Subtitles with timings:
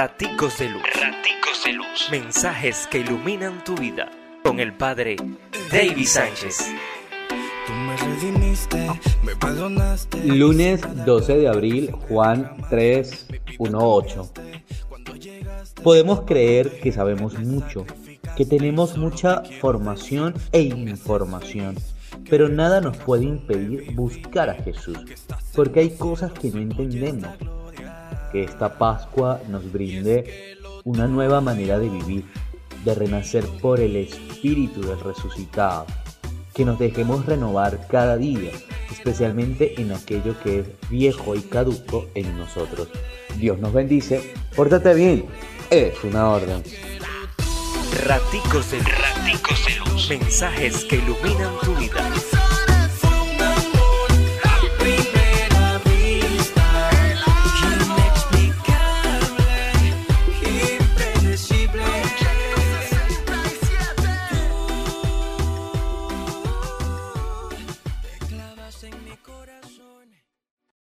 [0.00, 0.82] Raticos de Luz.
[0.94, 2.08] Raticos de Luz.
[2.12, 4.08] Mensajes que iluminan tu vida.
[4.44, 5.16] Con el Padre
[5.72, 6.70] David Sánchez.
[10.24, 13.26] Lunes 12 de abril, Juan 3,
[13.58, 14.32] 1, 8.
[15.82, 17.84] Podemos creer que sabemos mucho,
[18.36, 21.74] que tenemos mucha formación e información,
[22.30, 24.96] pero nada nos puede impedir buscar a Jesús,
[25.56, 27.26] porque hay cosas que no entendemos.
[28.32, 32.24] Que esta Pascua nos brinde una nueva manera de vivir,
[32.84, 35.86] de renacer por el Espíritu del resucitado,
[36.54, 38.50] que nos dejemos renovar cada día,
[38.90, 42.88] especialmente en aquello que es viejo y caduco en nosotros.
[43.38, 45.26] Dios nos bendice, pórtate bien,
[45.70, 46.62] es una orden.
[48.04, 49.78] Raticos de Raticos de.
[50.08, 52.37] Mensajes que iluminan tu vida.
[69.22, 69.97] corazón.